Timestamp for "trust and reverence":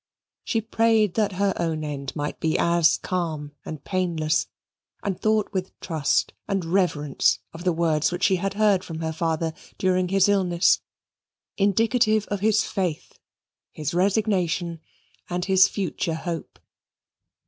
5.79-7.37